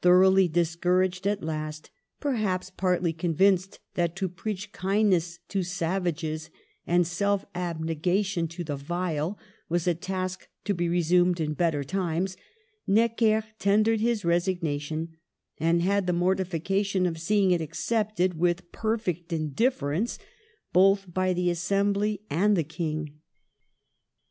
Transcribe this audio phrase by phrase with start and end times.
[0.00, 1.90] Thoroughly discouraged at last
[2.20, 6.48] (perhaps partly convinced that to preach kindness to savages,
[6.86, 9.38] and self abnegation to the vile,
[9.68, 12.38] was a task to be resumed in better times)
[12.86, 15.18] Necker tendered his resignation,
[15.60, 20.18] and had the mortification of seeing it accepted with perfect indifference
[20.72, 23.20] both by the Assembly and the King.